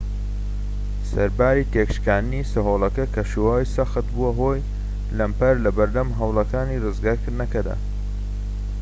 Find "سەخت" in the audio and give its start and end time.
3.75-4.07